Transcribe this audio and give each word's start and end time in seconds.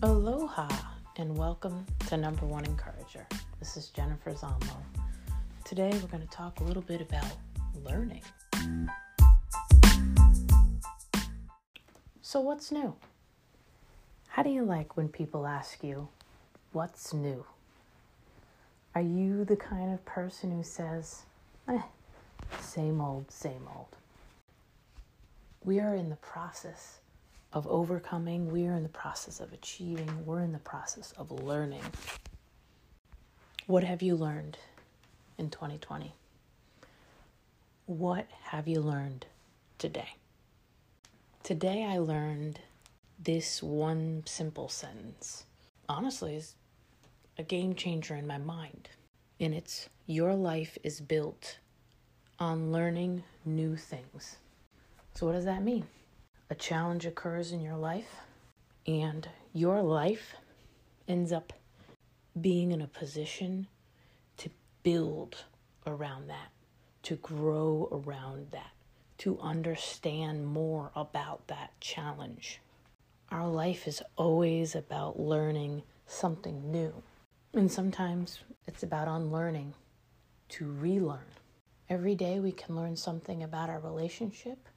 Aloha 0.00 0.68
and 1.16 1.36
welcome 1.36 1.84
to 2.06 2.16
Number 2.16 2.46
One 2.46 2.64
Encourager. 2.64 3.26
This 3.58 3.76
is 3.76 3.88
Jennifer 3.88 4.30
Zamo. 4.32 4.76
Today 5.64 5.90
we're 5.90 6.08
going 6.08 6.22
to 6.22 6.30
talk 6.30 6.60
a 6.60 6.62
little 6.62 6.82
bit 6.82 7.00
about 7.00 7.26
learning. 7.84 8.22
So, 12.22 12.38
what's 12.38 12.70
new? 12.70 12.94
How 14.28 14.44
do 14.44 14.50
you 14.50 14.62
like 14.62 14.96
when 14.96 15.08
people 15.08 15.48
ask 15.48 15.82
you, 15.82 16.06
What's 16.72 17.12
new? 17.12 17.44
Are 18.94 19.00
you 19.02 19.44
the 19.44 19.56
kind 19.56 19.92
of 19.92 20.04
person 20.04 20.52
who 20.52 20.62
says, 20.62 21.22
eh, 21.66 21.82
same 22.60 23.00
old, 23.00 23.32
same 23.32 23.66
old? 23.74 23.88
We 25.64 25.80
are 25.80 25.96
in 25.96 26.08
the 26.08 26.16
process 26.16 26.98
of 27.52 27.66
overcoming, 27.66 28.50
we 28.50 28.66
are 28.66 28.74
in 28.74 28.82
the 28.82 28.88
process 28.88 29.40
of 29.40 29.52
achieving, 29.52 30.26
we're 30.26 30.40
in 30.40 30.52
the 30.52 30.58
process 30.58 31.12
of 31.12 31.30
learning. 31.30 31.82
What 33.66 33.84
have 33.84 34.02
you 34.02 34.16
learned 34.16 34.58
in 35.38 35.50
2020? 35.50 36.12
What 37.86 38.26
have 38.44 38.68
you 38.68 38.80
learned 38.80 39.26
today? 39.78 40.10
Today 41.42 41.84
I 41.84 41.98
learned 41.98 42.60
this 43.18 43.62
one 43.62 44.22
simple 44.26 44.68
sentence. 44.68 45.44
Honestly, 45.88 46.36
is 46.36 46.54
a 47.38 47.42
game 47.42 47.74
changer 47.74 48.14
in 48.14 48.26
my 48.26 48.38
mind. 48.38 48.90
And 49.40 49.54
it's 49.54 49.88
your 50.06 50.34
life 50.34 50.76
is 50.82 51.00
built 51.00 51.58
on 52.38 52.72
learning 52.72 53.22
new 53.44 53.76
things. 53.76 54.36
So, 55.14 55.26
what 55.26 55.32
does 55.32 55.44
that 55.46 55.62
mean? 55.62 55.86
A 56.50 56.54
challenge 56.54 57.04
occurs 57.04 57.52
in 57.52 57.60
your 57.60 57.76
life 57.76 58.16
and 58.86 59.28
your 59.52 59.82
life 59.82 60.34
ends 61.06 61.30
up 61.32 61.52
being 62.40 62.72
in 62.72 62.80
a 62.80 62.86
position 62.86 63.66
to 64.38 64.48
build 64.82 65.44
around 65.86 66.28
that, 66.28 66.50
to 67.02 67.16
grow 67.16 67.88
around 67.92 68.48
that, 68.52 68.70
to 69.18 69.38
understand 69.40 70.46
more 70.46 70.90
about 70.94 71.46
that 71.48 71.78
challenge. 71.80 72.60
Our 73.30 73.48
life 73.48 73.86
is 73.86 74.02
always 74.16 74.74
about 74.74 75.20
learning 75.20 75.82
something 76.06 76.70
new. 76.70 77.02
And 77.52 77.70
sometimes 77.70 78.40
it's 78.66 78.82
about 78.82 79.08
unlearning 79.08 79.74
to 80.50 80.70
relearn. 80.70 81.26
Every 81.90 82.14
day 82.14 82.40
we 82.40 82.52
can 82.52 82.76
learn 82.76 82.96
something 82.96 83.42
about 83.42 83.68
our 83.68 83.80
relationship 83.80 84.68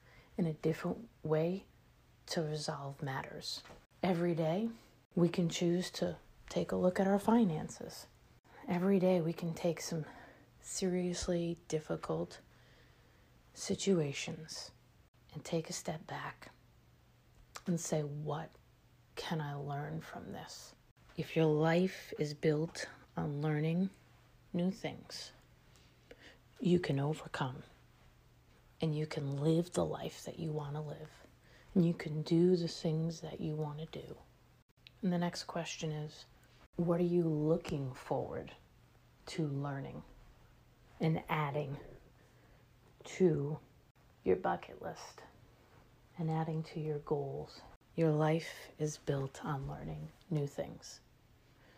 in 0.42 0.48
a 0.48 0.54
different 0.54 0.98
way 1.22 1.62
to 2.26 2.42
resolve 2.42 3.00
matters. 3.00 3.62
Every 4.02 4.34
day, 4.34 4.70
we 5.14 5.28
can 5.28 5.48
choose 5.48 5.88
to 5.92 6.16
take 6.48 6.72
a 6.72 6.76
look 6.76 6.98
at 6.98 7.06
our 7.06 7.20
finances. 7.20 8.06
Every 8.68 8.98
day, 8.98 9.20
we 9.20 9.32
can 9.32 9.54
take 9.54 9.80
some 9.80 10.04
seriously 10.60 11.58
difficult 11.68 12.40
situations 13.54 14.72
and 15.32 15.44
take 15.44 15.70
a 15.70 15.72
step 15.72 16.04
back 16.08 16.50
and 17.68 17.78
say, 17.78 18.00
What 18.00 18.50
can 19.14 19.40
I 19.40 19.54
learn 19.54 20.00
from 20.00 20.32
this? 20.32 20.74
If 21.16 21.36
your 21.36 21.46
life 21.46 22.12
is 22.18 22.34
built 22.34 22.86
on 23.16 23.42
learning 23.42 23.90
new 24.52 24.72
things, 24.72 25.30
you 26.58 26.80
can 26.80 26.98
overcome 26.98 27.62
and 28.82 28.94
you 28.94 29.06
can 29.06 29.40
live 29.40 29.72
the 29.72 29.84
life 29.84 30.24
that 30.24 30.40
you 30.40 30.50
want 30.50 30.74
to 30.74 30.80
live. 30.80 31.08
And 31.74 31.86
you 31.86 31.94
can 31.94 32.22
do 32.22 32.56
the 32.56 32.68
things 32.68 33.20
that 33.20 33.40
you 33.40 33.54
want 33.54 33.78
to 33.78 33.86
do. 33.86 34.16
And 35.02 35.12
the 35.12 35.18
next 35.18 35.44
question 35.44 35.92
is 35.92 36.26
what 36.76 37.00
are 37.00 37.04
you 37.04 37.22
looking 37.22 37.92
forward 37.94 38.52
to 39.26 39.46
learning 39.46 40.02
and 41.00 41.22
adding 41.28 41.76
to 43.04 43.58
your 44.24 44.36
bucket 44.36 44.82
list 44.82 45.22
and 46.18 46.30
adding 46.30 46.64
to 46.74 46.80
your 46.80 46.98
goals? 46.98 47.60
Your 47.94 48.10
life 48.10 48.52
is 48.78 48.98
built 48.98 49.40
on 49.44 49.68
learning 49.68 50.08
new 50.30 50.46
things. 50.46 51.00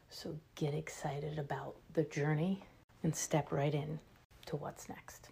So 0.09 0.38
get 0.54 0.75
excited 0.75 1.38
about 1.38 1.76
the 1.93 2.04
journey 2.04 2.64
and 3.03 3.14
step 3.14 3.53
right 3.53 3.75
in 3.75 3.98
to 4.47 4.56
what's 4.56 4.88
next. 4.88 5.28